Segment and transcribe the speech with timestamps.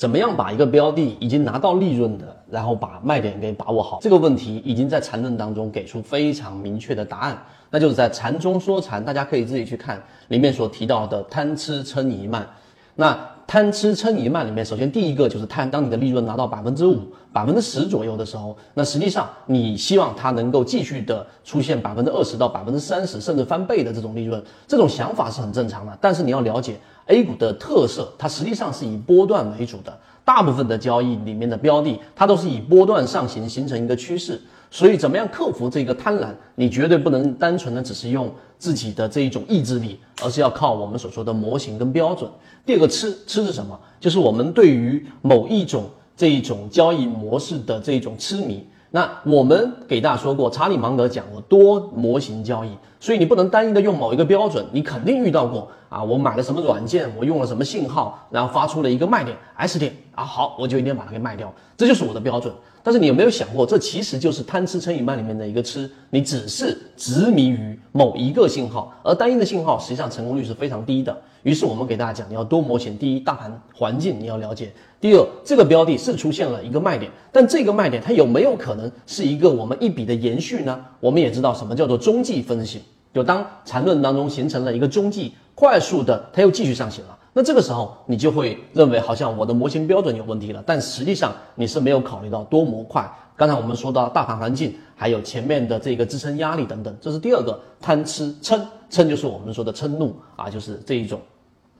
[0.00, 3.98] 怎么样把一个标的已经拿到利润的，然后把卖点给把握好？
[4.00, 7.36] 这个问题已经在缠论当中给出非常明确的答案，
[7.68, 12.48] 那就是在禅中说禅，大家可以自己去看里面所提到的贪吃嗔疑慢。
[12.96, 17.00] 那贪吃撑一慢里面，首先第一个就是贪，当你的利润拿到百分之五、
[17.32, 25.98] 百分之十左右的时候，那实际上你希望它能够继续的出现百分之二十到百分之三十，甚至翻倍的这种利润，这种想法是很正常的。
[26.00, 26.76] 但是你要了解。
[27.06, 29.92] A 股的特色，它实际上是以波段为主的，
[30.24, 34.40] 大部分的交易里面的标的，它都是以波段上行形成一个趋势。
[34.70, 36.28] 所以，怎么样克服这个贪婪？
[36.54, 42.30] 你绝对不能单纯的只是用自己的这一种意志力，而是要靠我们所说的模型跟标准。
[42.64, 43.78] 第二个吃吃是什么？
[43.98, 48.64] 就是我们对于某一种这一种交易模式的这一种痴迷。
[48.92, 62.52] 那我们给大家说过，查理芒格讲过多模型交易，所以你不能单一的用某一个标准，你肯定遇到过啊，我买了什么软件，我用了什么信号，然后发出了一个卖点 S 点啊，好，我就一定要把它给卖掉，这就是我的标准。
[62.82, 71.16] 但是你有没有想过，这其实就是贪吃乘以慢里面的一个吃，你只是执迷于某一个信号，而单一的信号实际上成功率是非常低的。
[71.42, 72.98] 于是我们给大家讲，你要多模型。
[72.98, 74.66] 第一，大盘环境你要了解；
[75.00, 80.78] 第二，这个标的是出现了一个卖点，但这个卖点它有没有可能是一个我们一笔的延续呢？
[81.00, 82.82] 我们也知道什么叫做中继分析，
[83.12, 93.10] 就当缠论当中形成了一个中继，快速的它又继续上行了，那这个时候你就会认为好像我的模型标准有问题了，但实际上你是没有考虑到多模块。
[93.36, 98.60] 刚才我们说到大盘环境，还有前面的这个支撑压力等等，这是第二个贪吃嗔。
[98.90, 101.18] 嗔就是我们说的嗔怒啊，就是这一种，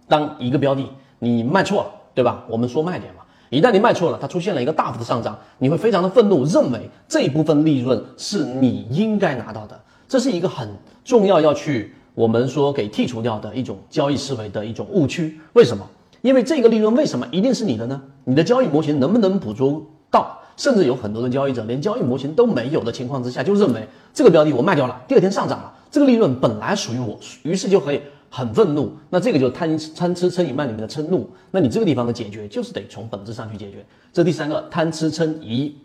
[0.09, 2.45] 当一个标的你卖错了，对吧？
[2.49, 9.79] 我们说卖点嘛，一旦你卖错了，它出现了一个大幅的上涨，你会非常的愤怒，认为这一部分利润是你应该拿到的，
[10.11, 10.69] 这是一个很
[11.05, 15.39] 重要要去我们说给剔除掉的一种交易思维的一种误区。
[15.53, 15.89] 为什么？
[16.21, 18.03] 因为这个利润为什么一定是你的呢？
[18.25, 19.81] 你的交易模型能不能捕捉
[20.11, 20.37] 到？
[20.57, 25.73] 甚至有很多的交易者连交易模型都没有的情况之下，就认为这个标的我卖掉了，第二天上涨了。
[25.93, 28.93] 这个利润本来属于我，于是就会很愤怒。
[29.11, 31.31] 那这个就贪贪吃嗔疑慢里面的嗔怒。
[31.53, 33.87] 那你这个地方的解决就是得从本质上去解决。
[34.13, 35.77] 这第三个贪吃嗔疑，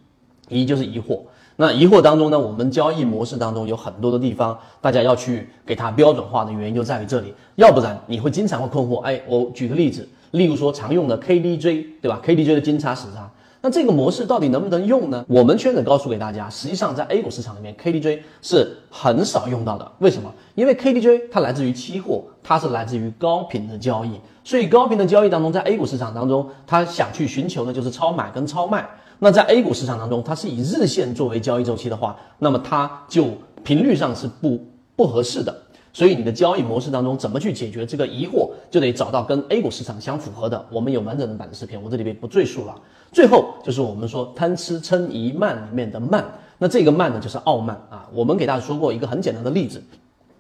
[0.50, 1.22] 疑就是疑惑。
[1.58, 7.34] 那疑惑当中呢，我们交易模式当中有很多的地方，大家要去给它标准化的原因就在于这里。
[7.56, 9.00] 要不然你会经常会困惑。
[9.00, 13.30] 哎，我举个例子，例如说常用的 KDJ，对吧？KDJ 的金叉死叉。
[13.66, 15.26] 那这个模式到底能不能用呢？
[15.28, 19.92] 我们圈子告诉给大家，实际上在 A 股市场里面，KDJ 是很少用到的。
[19.98, 20.32] 为什么？
[20.54, 28.88] 因为 KDJ 它来自于期货，它是来自于高频的交易，所以高频的交易当中，在 A 股市场当中，它想去寻求的就是超买跟超卖。
[29.18, 33.30] 那在 A 股市场当中，它是以日线作为交易周期的话，那么它就
[33.64, 34.64] 频率上是不
[34.96, 35.52] 不合适的。
[35.96, 40.66] 所以你的交易模式当中怎么去解决这个疑惑，就得找到跟 A 股市场相符合的。
[40.70, 42.76] 我们有完整的版的视频，我这里边不赘述了。
[43.14, 46.26] 最后就是我们说贪吃嗔疑慢里面的慢，
[46.58, 48.06] 那这个慢呢就是傲慢啊。
[48.12, 49.82] 我们给大家说过一个很简单的例子，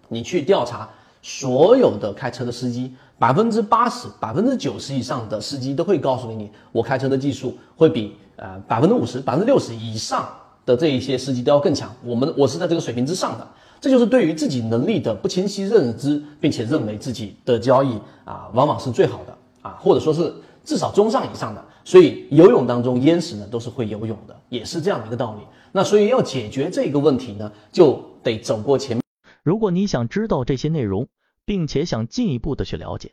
[0.09, 0.89] 你去调查
[1.21, 10.27] 所有的开车的司机，百分之八十、百分之九十以上的司机都会告诉你，你我开车的技术会比呃百分之五十、百分之六十以上
[10.65, 11.93] 的这一些司机都要更强。
[12.03, 13.47] 我们我是在这个水平之上的。
[13.81, 20.33] 这就是对于自己能力的不清晰认知，并且认为自己的交易啊，往往是最好的啊，或者说是
[20.63, 21.63] 至少中上以上的。
[21.83, 25.41] 所以游泳当中淹死呢都是会游泳的，也是这样的一个道理。
[25.71, 29.03] 那所以要解决这个问题呢，就得走过前面。
[29.43, 31.07] 如果你想知道这些内容，
[31.45, 33.11] 并且想进一步的去了解，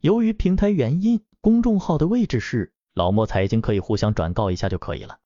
[0.00, 5.18] 由于平台原因，公众号的位置是老莫财经，可以互相转告一下就可以了。